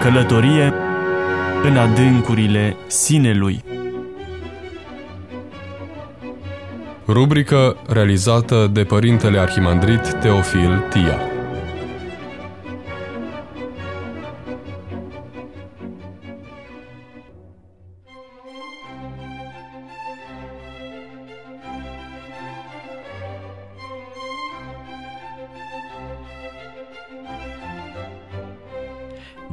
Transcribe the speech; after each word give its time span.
Călătorie 0.00 0.72
în 1.64 1.76
adâncurile 1.76 2.76
sinelui. 2.86 3.64
Rubrică 7.06 7.76
realizată 7.88 8.70
de 8.72 8.84
Părintele 8.84 9.38
Arhimandrit 9.38 10.12
Teofil 10.20 10.84
Tia. 10.90 11.29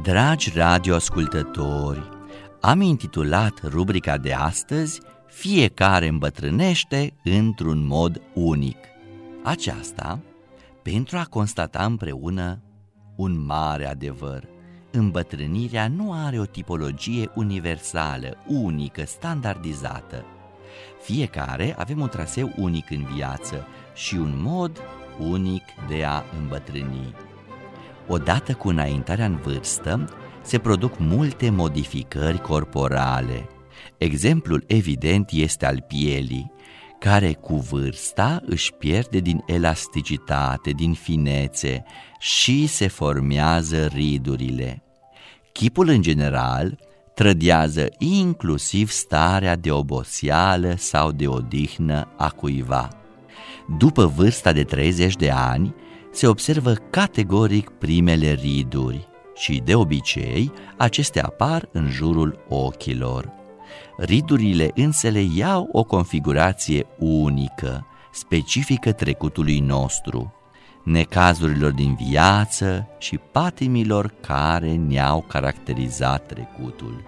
Dragi 0.02 0.52
radioascultători, 0.54 2.08
am 2.60 2.80
intitulat 2.80 3.60
rubrica 3.62 4.16
de 4.16 4.32
astăzi 4.32 5.00
Fiecare 5.26 6.06
îmbătrânește 6.06 7.14
într-un 7.24 7.86
mod 7.86 8.20
unic. 8.34 8.76
Aceasta 9.42 10.20
pentru 10.82 11.16
a 11.16 11.24
constata 11.24 11.84
împreună 11.84 12.62
un 13.16 13.44
mare 13.44 13.88
adevăr. 13.88 14.48
Îmbătrânirea 14.90 15.88
nu 15.88 16.12
are 16.12 16.38
o 16.38 16.44
tipologie 16.44 17.30
universală, 17.34 18.36
unică, 18.46 19.04
standardizată. 19.06 20.24
Fiecare 21.02 21.74
avem 21.78 22.00
un 22.00 22.08
traseu 22.08 22.52
unic 22.56 22.90
în 22.90 23.04
viață 23.14 23.66
și 23.94 24.14
un 24.14 24.42
mod 24.42 24.80
unic 25.18 25.64
de 25.88 26.04
a 26.04 26.22
îmbătrâni. 26.40 27.27
Odată 28.08 28.52
cu 28.52 28.68
înaintarea 28.68 29.24
în 29.24 29.36
vârstă, 29.36 30.04
se 30.42 30.58
produc 30.58 30.98
multe 30.98 31.50
modificări 31.50 32.40
corporale. 32.40 33.46
Exemplul 33.98 34.64
evident 34.66 35.30
este 35.32 35.66
al 35.66 35.84
pielii, 35.88 36.52
care 36.98 37.32
cu 37.32 37.56
vârsta 37.56 38.42
își 38.46 38.72
pierde 38.72 39.18
din 39.18 39.42
elasticitate, 39.46 40.70
din 40.70 40.92
finețe 40.92 41.84
și 42.18 42.66
se 42.66 42.88
formează 42.88 43.86
ridurile. 43.86 44.82
Chipul 45.52 45.88
în 45.88 46.02
general 46.02 46.78
trădează 47.14 47.86
inclusiv 47.98 48.90
starea 48.90 49.56
de 49.56 49.70
oboseală 49.70 50.74
sau 50.76 51.12
de 51.12 51.26
odihnă 51.26 52.08
a 52.16 52.28
cuiva. 52.28 52.88
După 53.78 54.06
vârsta 54.06 54.52
de 54.52 54.64
30 54.64 55.16
de 55.16 55.30
ani, 55.30 55.74
se 56.10 56.26
observă 56.26 56.72
categoric 56.72 57.70
primele 57.70 58.32
riduri 58.32 59.08
și, 59.34 59.62
de 59.64 59.74
obicei, 59.74 60.52
acestea 60.76 61.24
apar 61.24 61.68
în 61.72 61.90
jurul 61.90 62.44
ochilor. 62.48 63.32
Ridurile 63.96 64.70
însele 64.74 65.20
iau 65.20 65.68
o 65.72 65.84
configurație 65.84 66.86
unică, 66.98 67.86
specifică 68.12 68.92
trecutului 68.92 69.58
nostru, 69.58 70.32
necazurilor 70.84 71.70
din 71.70 71.94
viață 71.94 72.88
și 72.98 73.18
patimilor 73.18 74.14
care 74.20 74.74
ne-au 74.74 75.24
caracterizat 75.28 76.26
trecutul. 76.26 77.02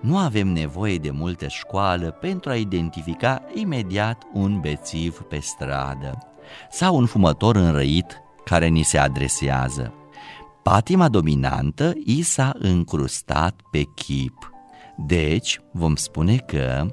Nu 0.00 0.18
avem 0.18 0.48
nevoie 0.48 0.96
de 0.96 1.10
multă 1.10 1.48
școală 1.48 2.10
pentru 2.10 2.50
a 2.50 2.56
identifica 2.56 3.42
imediat 3.54 4.22
un 4.32 4.60
bețiv 4.60 5.18
pe 5.18 5.38
stradă 5.38 6.29
sau 6.70 6.96
un 6.96 7.06
fumător 7.06 7.56
înrăit 7.56 8.22
care 8.44 8.66
ni 8.66 8.82
se 8.82 8.98
adresează. 8.98 9.94
Patima 10.62 11.08
dominantă 11.08 11.92
i 12.04 12.22
s-a 12.22 12.52
încrustat 12.58 13.60
pe 13.70 13.82
chip. 13.94 14.50
Deci, 14.96 15.60
vom 15.72 15.94
spune 15.94 16.36
că, 16.36 16.86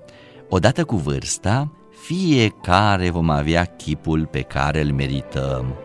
odată 0.49 0.85
cu 0.85 0.95
vârsta, 0.95 1.71
fiecare 2.05 3.09
vom 3.09 3.29
avea 3.29 3.65
chipul 3.65 4.25
pe 4.25 4.41
care 4.41 4.81
îl 4.81 4.93
merităm. 4.93 5.75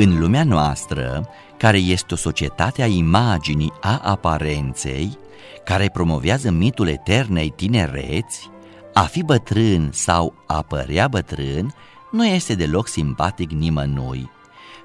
În 0.00 0.18
lumea 0.18 0.44
noastră, 0.44 1.28
care 1.56 1.78
este 1.78 2.14
o 2.14 2.16
societate 2.16 2.82
a 2.82 2.86
imaginii, 2.86 3.72
a 3.80 4.00
aparenței, 4.02 5.18
care 5.64 5.90
promovează 5.92 6.50
mitul 6.50 6.88
eternei 6.88 7.52
tinereți, 7.56 8.50
a 8.94 9.00
fi 9.00 9.22
bătrân 9.22 9.90
sau 9.92 10.34
a 10.46 10.62
părea 10.62 11.08
bătrân 11.08 11.74
nu 12.10 12.26
este 12.26 12.54
deloc 12.54 12.88
simpatic 12.88 13.50
nimănui 13.50 14.30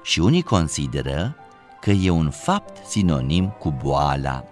și 0.02 0.20
unii 0.20 0.42
consideră 0.42 1.36
că 1.80 1.90
e 1.90 2.10
un 2.10 2.30
fapt 2.30 2.86
sinonim 2.86 3.48
cu 3.58 3.74
boala. 3.82 4.44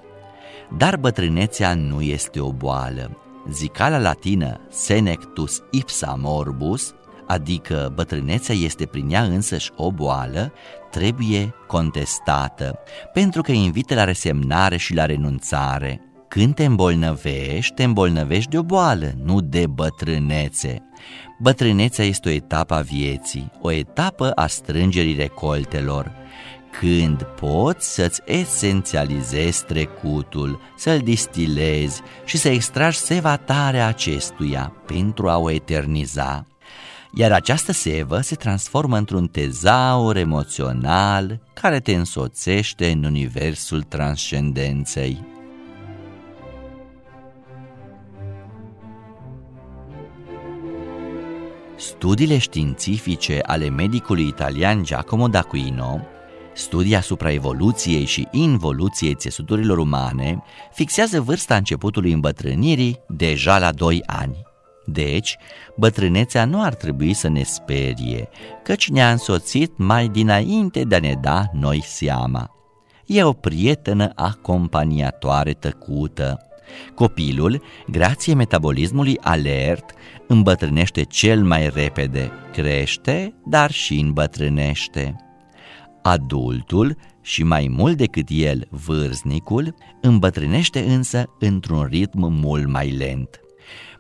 Dar 0.77 0.97
bătrânețea 0.97 1.75
nu 1.75 2.01
este 2.01 2.41
o 2.41 2.53
boală. 2.53 3.17
Zicala 3.51 3.99
latină 3.99 4.61
senectus 4.71 5.63
ipsa 5.71 6.17
morbus, 6.19 6.95
adică 7.27 7.93
bătrânețea 7.95 8.55
este 8.55 8.87
prin 8.87 9.11
ea 9.11 9.23
însăși 9.23 9.71
o 9.77 9.93
boală, 9.93 10.53
trebuie 10.91 11.55
contestată, 11.67 12.79
pentru 13.13 13.43
că 13.43 13.53
invită 13.53 13.95
la 13.95 14.05
resemnare 14.05 14.77
și 14.77 14.95
la 14.95 15.07
renunțare. 15.07 16.01
Când 16.29 16.55
te 16.55 16.65
îmbolnăvești, 16.65 17.75
te 17.75 17.83
îmbolnăvești 17.83 18.51
de 18.51 18.59
o 18.59 18.63
boală, 18.63 19.13
nu 19.25 19.41
de 19.41 19.67
bătrânețe. 19.67 20.83
Bătrânețea 21.39 22.05
este 22.05 22.29
o 22.29 22.33
etapă 22.33 22.75
a 22.75 22.81
vieții, 22.81 23.51
o 23.61 23.71
etapă 23.71 24.31
a 24.31 24.47
strângerii 24.47 25.17
recoltelor, 25.17 26.13
când 26.81 27.23
poți 27.23 27.95
să-ți 27.95 28.21
esențializezi 28.25 29.65
trecutul, 29.65 30.61
să-l 30.77 30.99
distilezi 30.99 32.01
și 32.25 32.37
să 32.37 32.49
extragi 32.49 32.99
sevatarea 32.99 33.87
acestuia 33.87 34.73
pentru 34.87 35.29
a 35.29 35.39
o 35.39 35.51
eterniza. 35.51 36.47
Iar 37.15 37.33
această 37.33 37.73
sevă 37.73 38.21
se 38.21 38.35
transformă 38.35 38.97
într-un 38.97 39.27
tezaur 39.27 40.17
emoțional 40.17 41.41
care 41.55 41.81
te 41.81 41.95
însoțește 41.95 42.91
în 42.91 43.05
universul 43.05 43.83
transcendenței. 43.83 45.25
Studiile 51.77 52.39
științifice 52.39 53.39
ale 53.43 53.69
medicului 53.69 54.27
italian 54.27 54.85
Giacomo 54.85 55.29
d'Aquino, 55.29 56.01
studii 56.55 56.97
asupra 56.97 57.33
evoluției 57.33 58.05
și 58.05 58.29
involuției 58.31 59.15
țesuturilor 59.15 59.79
umane, 59.79 60.43
fixează 60.73 61.21
vârsta 61.21 61.57
începutului 61.57 62.13
îmbătrânirii 62.13 63.01
deja 63.09 63.59
la 63.59 63.73
2 63.73 64.03
ani. 64.07 64.52
Deci, 64.87 65.37
bătrânețea 65.77 66.45
nu 66.45 66.63
ar 66.63 66.75
trebui 66.75 67.13
să 67.13 67.29
ne 67.29 67.43
sperie, 67.43 68.29
căci 68.63 68.89
ne-a 68.89 69.11
însoțit 69.11 69.73
mai 69.77 70.09
dinainte 70.09 70.85
de 70.85 70.95
a 70.95 71.01
ne 71.01 71.15
da 71.21 71.45
noi 71.53 71.83
seama. 71.85 72.51
E 73.07 73.23
o 73.25 73.33
prietenă 73.33 74.13
acompaniatoare 74.15 75.53
tăcută, 75.53 76.47
Copilul, 76.95 77.63
grație 77.87 78.35
metabolismului 78.35 79.19
alert, 79.21 79.85
îmbătrânește 80.27 81.03
cel 81.03 81.43
mai 81.43 81.69
repede, 81.69 82.31
crește, 82.53 83.35
dar 83.47 83.71
și 83.71 83.99
îmbătrânește. 83.99 85.17
Adultul, 86.03 86.97
și 87.21 87.43
mai 87.43 87.67
mult 87.71 87.97
decât 87.97 88.29
el, 88.31 88.67
vârstnicul, 88.71 89.75
îmbătrânește 90.01 90.81
însă 90.81 91.25
într-un 91.39 91.85
ritm 91.91 92.29
mult 92.43 92.67
mai 92.67 92.91
lent. 92.91 93.42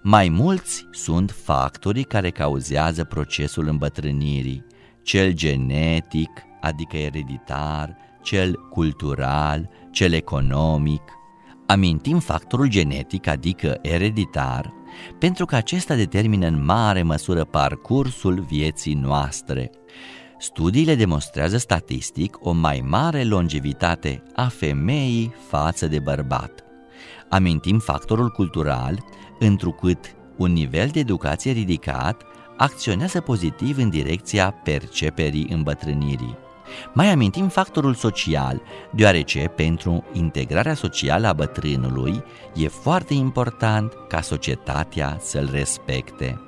Mai 0.02 0.28
mulți 0.28 0.86
sunt 0.90 1.30
factorii 1.30 2.04
care 2.04 2.30
cauzează 2.30 3.04
procesul 3.04 3.68
îmbătrânirii, 3.68 4.64
cel 5.02 5.32
genetic, 5.32 6.30
adică 6.60 6.96
ereditar, 6.96 7.96
cel 8.22 8.54
cultural, 8.70 9.68
cel 9.90 10.12
economic, 10.12 11.02
Amintim 11.72 12.18
factorul 12.18 12.66
genetic, 12.66 13.26
adică 13.26 13.78
ereditar, 13.82 14.72
pentru 15.18 15.44
că 15.44 15.56
acesta 15.56 15.94
determină 15.94 16.46
în 16.46 16.64
mare 16.64 17.02
măsură 17.02 17.44
parcursul 17.44 18.40
vieții 18.40 18.94
noastre. 18.94 19.70
Studiile 20.38 20.94
demonstrează 20.94 21.56
statistic 21.56 22.36
o 22.40 22.52
mai 22.52 22.84
mare 22.86 23.24
longevitate 23.24 24.22
a 24.34 24.48
femeii 24.48 25.34
față 25.48 25.86
de 25.86 25.98
bărbat. 25.98 26.64
Amintim 27.30 27.78
factorul 27.78 28.28
cultural, 28.28 29.04
întrucât 29.46 30.14
un 30.36 30.52
nivel 30.52 30.88
de 30.88 30.98
educație 30.98 31.52
ridicat 31.52 32.22
acționează 32.56 33.20
pozitiv 33.20 33.78
în 33.78 33.90
direcția 33.90 34.50
perceperii 34.50 35.48
îmbătrânirii. 35.50 36.36
Mai 36.92 37.10
amintim 37.10 37.48
factorul 37.48 37.94
social, 37.94 38.62
deoarece 38.90 39.52
pentru 39.56 40.04
integrarea 40.12 40.74
socială 40.74 41.26
a 41.26 41.32
bătrânului 41.32 42.22
e 42.54 42.68
foarte 42.68 43.14
important 43.14 43.92
ca 44.08 44.20
societatea 44.20 45.16
să-l 45.20 45.48
respecte. 45.52 46.40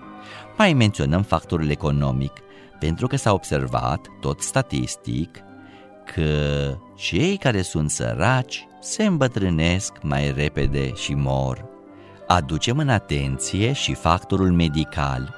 Mai 0.58 0.72
menționăm 0.72 1.22
factorul 1.22 1.70
economic, 1.70 2.32
pentru 2.78 3.06
că 3.06 3.16
s-a 3.16 3.32
observat, 3.32 4.06
tot 4.20 4.40
statistic, 4.40 5.38
că 6.14 6.74
cei 6.96 7.36
care 7.36 7.62
sunt 7.62 7.90
săraci 7.90 8.66
se 8.80 9.04
îmbătrânesc 9.04 9.92
mai 10.02 10.32
repede 10.32 10.94
și 10.94 11.14
mor. 11.14 11.73
Aducem 12.26 12.78
în 12.78 12.88
atenție 12.88 13.72
și 13.72 13.94
factorul 13.94 14.52
medical, 14.52 15.34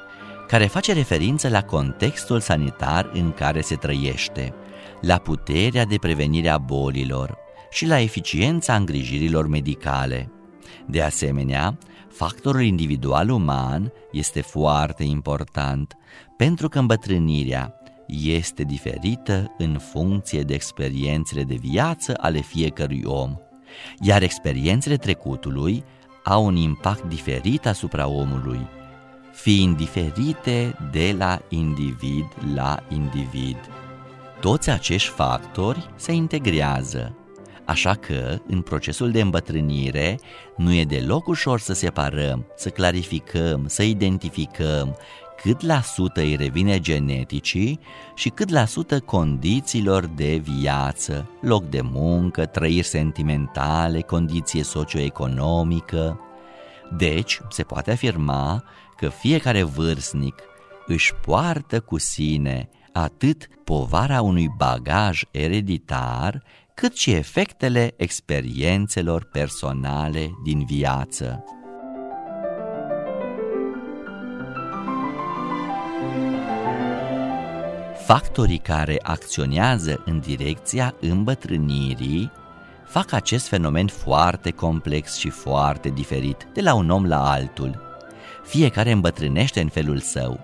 care 0.48 0.66
face 0.66 0.92
referință 0.92 1.48
la 1.48 1.62
contextul 1.62 2.40
sanitar 2.40 3.10
în 3.12 3.32
care 3.32 3.60
se 3.60 3.74
trăiește, 3.74 4.54
la 5.00 5.18
puterea 5.18 5.84
de 5.84 5.96
prevenire 5.98 6.48
a 6.48 6.58
bolilor 6.58 7.38
și 7.70 7.86
la 7.86 8.00
eficiența 8.00 8.74
îngrijirilor 8.74 9.46
medicale. 9.46 10.30
De 10.86 11.02
asemenea, 11.02 11.78
factorul 12.08 12.62
individual 12.62 13.30
uman 13.30 13.92
este 14.12 14.40
foarte 14.40 15.04
important, 15.04 15.96
pentru 16.36 16.68
că 16.68 16.78
îmbătrânirea 16.78 17.74
este 18.06 18.62
diferită 18.62 19.54
în 19.58 19.78
funcție 19.78 20.42
de 20.42 20.54
experiențele 20.54 21.42
de 21.42 21.54
viață 21.54 22.14
ale 22.20 22.40
fiecărui 22.40 23.02
om, 23.04 23.36
iar 24.00 24.22
experiențele 24.22 24.96
trecutului 24.96 25.84
au 26.28 26.44
un 26.44 26.56
impact 26.56 27.02
diferit 27.02 27.66
asupra 27.66 28.06
omului, 28.06 28.66
fiind 29.32 29.76
diferite 29.76 30.76
de 30.92 31.14
la 31.18 31.40
individ 31.48 32.26
la 32.54 32.82
individ. 32.88 33.56
Toți 34.40 34.70
acești 34.70 35.08
factori 35.08 35.90
se 35.96 36.12
integrează, 36.12 37.14
așa 37.64 37.94
că, 37.94 38.38
în 38.46 38.60
procesul 38.60 39.10
de 39.10 39.20
îmbătrânire, 39.20 40.18
nu 40.56 40.72
e 40.72 40.84
deloc 40.84 41.26
ușor 41.26 41.60
să 41.60 41.72
separăm, 41.72 42.46
să 42.56 42.68
clarificăm, 42.68 43.64
să 43.66 43.82
identificăm 43.82 44.96
cât 45.46 45.60
la 45.60 45.80
sută 45.80 46.20
îi 46.20 46.36
revine 46.36 46.80
geneticii 46.80 47.80
și 48.14 48.28
cât 48.28 48.50
la 48.50 48.64
sută 48.64 49.00
condițiilor 49.00 50.06
de 50.06 50.36
viață, 50.36 51.30
loc 51.40 51.64
de 51.68 51.80
muncă, 51.80 52.46
trăiri 52.46 52.86
sentimentale, 52.86 54.00
condiție 54.00 54.62
socioeconomică. 54.62 56.20
Deci, 56.96 57.40
se 57.50 57.62
poate 57.62 57.90
afirma 57.90 58.64
că 58.96 59.08
fiecare 59.08 59.62
vârstnic 59.62 60.34
își 60.86 61.14
poartă 61.14 61.80
cu 61.80 61.98
sine 61.98 62.68
atât 62.92 63.48
povara 63.64 64.22
unui 64.22 64.48
bagaj 64.56 65.22
ereditar, 65.30 66.42
cât 66.74 66.96
și 66.96 67.10
efectele 67.10 67.94
experiențelor 67.96 69.24
personale 69.24 70.30
din 70.44 70.64
viață. 70.64 71.44
Factorii 78.06 78.58
care 78.58 78.98
acționează 79.02 80.02
în 80.04 80.20
direcția 80.20 80.94
îmbătrânirii 81.00 82.32
fac 82.84 83.12
acest 83.12 83.48
fenomen 83.48 83.86
foarte 83.86 84.50
complex 84.50 85.16
și 85.16 85.28
foarte 85.28 85.88
diferit 85.88 86.48
de 86.52 86.60
la 86.60 86.74
un 86.74 86.90
om 86.90 87.06
la 87.06 87.30
altul. 87.30 87.82
Fiecare 88.44 88.90
îmbătrânește 88.90 89.60
în 89.60 89.68
felul 89.68 89.98
său. 89.98 90.40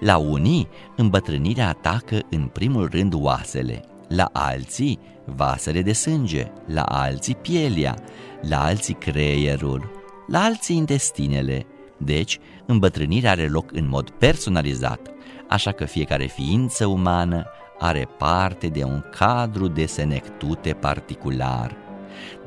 La 0.00 0.16
unii, 0.16 0.68
îmbătrânirea 0.96 1.68
atacă 1.68 2.18
în 2.30 2.46
primul 2.46 2.88
rând 2.92 3.14
oasele, 3.14 3.84
la 4.08 4.28
alții 4.32 4.98
vasele 5.24 5.82
de 5.82 5.92
sânge, 5.92 6.52
la 6.66 6.82
alții 6.82 7.34
pielea, 7.34 7.94
la 8.40 8.64
alții 8.64 8.94
creierul, 8.94 9.90
la 10.26 10.42
alții 10.42 10.76
intestinele. 10.76 11.66
Deci, 12.04 12.38
îmbătrânirea 12.66 13.30
are 13.30 13.48
loc 13.48 13.72
în 13.72 13.88
mod 13.88 14.10
personalizat, 14.10 15.10
așa 15.48 15.72
că 15.72 15.84
fiecare 15.84 16.26
ființă 16.26 16.86
umană 16.86 17.46
are 17.78 18.08
parte 18.18 18.66
de 18.66 18.84
un 18.84 19.04
cadru 19.10 19.68
de 19.68 19.86
senectute 19.86 20.72
particular. 20.72 21.76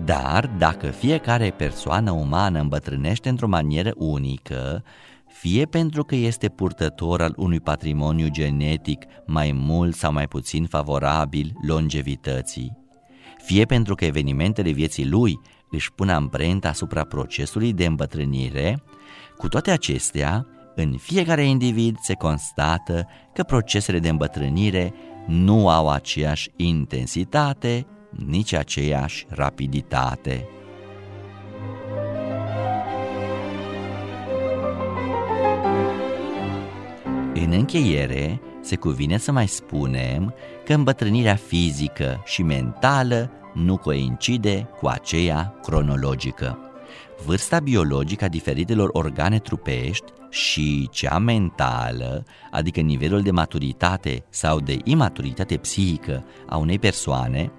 Dar 0.06 0.48
dacă 0.57 0.88
fiecare 0.88 1.54
persoană 1.57 2.12
umană 2.12 2.60
îmbătrânește 2.60 3.30
într-o 3.30 3.48
manieră 3.48 3.92
unică, 3.96 4.84
fie 5.28 5.66
pentru 5.66 6.04
că 6.04 6.16
este 6.16 6.50
purtător 6.50 7.22
al 7.22 7.34
unui 7.38 7.60
patrimoniu 7.60 8.28
genetic 8.30 9.04
mai 9.25 9.51
mult 9.51 9.96
sau 9.96 10.13
mai 10.13 10.28
puțin 10.28 10.66
favorabil 10.66 11.54
longevității, 11.68 12.78
fie 13.44 13.66
pentru 13.66 13.96
că 13.96 14.06
evenimentele 14.06 14.72
vieții 14.72 15.08
lui 15.08 15.40
își 15.75 15.94
pun 15.94 16.10
amprenta 16.10 16.69
asupra 16.69 17.04
procesului 17.04 17.74
de 17.74 17.86
îmbătrânire, 17.86 18.83
cu 19.38 19.48
toate 19.48 19.72
acestea, 19.72 20.48
în 20.75 20.98
fiecare 20.98 21.45
individ 21.45 21.98
se 22.01 22.13
constată 22.13 23.07
că 23.33 23.44
procesele 23.44 24.00
de 24.00 24.10
îmbătrânire 24.10 24.94
nu 25.27 25.69
au 25.69 25.89
aceeași 25.89 26.50
intensitate, 26.56 27.86
nici 28.25 28.54
aceeași 28.54 29.25
rapiditate. 29.30 30.48
În 37.33 37.51
încheiere, 37.51 38.42
se 38.62 38.75
cuvine 38.75 39.18
să 39.18 39.31
mai 39.31 39.48
spunem 39.48 40.33
că 40.66 40.74
îmbătrânirea 40.74 41.36
fizică 41.36 42.22
și 42.25 42.44
mentală 42.44 43.31
nu 43.56 43.78
coincide 43.78 44.68
cu 44.80 44.88
aceea 44.88 45.60
cronologică. 45.62 46.60
Vârsta 47.25 47.60
biologică 47.60 48.25
a 48.25 48.28
diferitelor 48.28 48.90
organe 48.94 49.40
trupești 49.40 50.12
și 50.30 50.90
cea 50.92 51.18
mentală, 51.18 52.24
adică 52.52 52.80
nivelul 52.80 53.22
de 53.22 53.31
maturitate 53.31 54.25
sau 54.30 54.60
de 54.60 54.78
imaturitate 54.84 55.57
psihică 55.57 56.25
a 56.48 56.57
unei 56.57 56.80
persoane, 56.80 57.52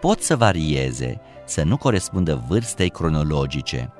pot 0.00 0.20
să 0.20 0.36
varieze, 0.36 1.20
să 1.46 1.62
nu 1.62 1.76
corespundă 1.76 2.44
vârstei 2.48 2.88
cronologice. 2.88 3.92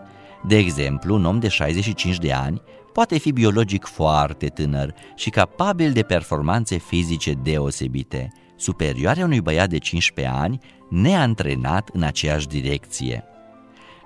De 0.46 0.56
exemplu, 0.56 1.14
un 1.14 1.24
om 1.24 1.38
de 1.38 1.48
65 1.48 2.18
de 2.18 2.32
ani 2.32 2.62
poate 2.92 3.18
fi 3.18 3.32
biologic 3.32 3.84
foarte 3.84 4.46
tânăr 4.46 4.94
și 5.14 5.30
capabil 5.30 5.92
de 5.92 6.02
performanțe 6.02 6.76
fizice 6.76 7.32
deosebite, 7.32 8.32
superioare 8.56 9.22
unui 9.22 9.40
băiat 9.40 9.68
de 9.68 9.78
15 9.78 10.34
ani 10.34 10.58
neantrenat 10.88 11.88
în 11.93 12.02
aceeași 12.02 12.46
direcție. 12.46 13.25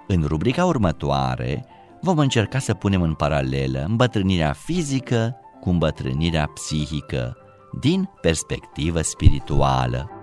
În 0.07 0.25
rubrica 0.27 0.65
următoare 0.65 1.67
vom 2.01 2.19
încerca 2.19 2.59
să 2.59 2.75
punem 2.75 3.03
în 3.03 3.15
paralelă 3.15 3.85
îmbătrânirea 3.89 4.53
fizică 4.53 5.37
cu 5.61 5.71
îmbătrânirea 5.71 6.47
psihică 6.55 7.37
din 7.81 8.11
perspectivă 8.21 9.01
spirituală. 9.01 10.22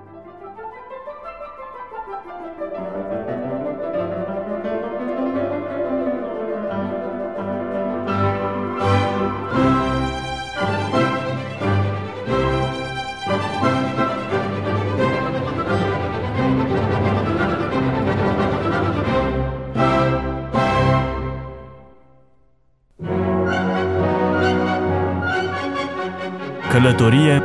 Călătorie 26.82 27.42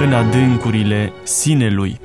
în 0.00 0.12
adâncurile 0.12 1.12
sinelui. 1.22 2.00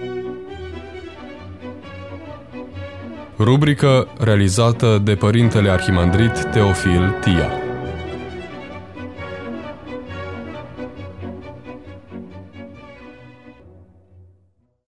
Rubrică 3.38 4.08
realizată 4.20 5.02
de 5.04 5.16
Părintele 5.16 5.70
Arhimandrit 5.70 6.44
Teofil 6.52 7.16
Tia. 7.20 7.61